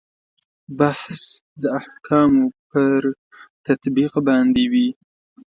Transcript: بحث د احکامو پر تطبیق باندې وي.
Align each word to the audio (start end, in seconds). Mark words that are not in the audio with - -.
بحث 0.79 1.21
د 1.61 1.63
احکامو 1.79 2.45
پر 2.69 2.99
تطبیق 3.65 4.13
باندې 4.27 4.63
وي. 4.71 4.87